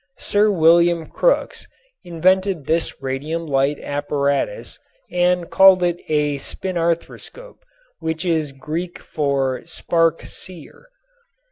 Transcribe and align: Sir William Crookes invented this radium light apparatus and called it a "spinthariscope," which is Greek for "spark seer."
Sir 0.17 0.49
William 0.49 1.05
Crookes 1.05 1.67
invented 2.03 2.65
this 2.65 3.03
radium 3.03 3.45
light 3.45 3.77
apparatus 3.79 4.79
and 5.11 5.51
called 5.51 5.83
it 5.83 5.99
a 6.09 6.39
"spinthariscope," 6.39 7.61
which 7.99 8.25
is 8.25 8.51
Greek 8.51 8.97
for 8.97 9.61
"spark 9.65 10.23
seer." 10.25 10.87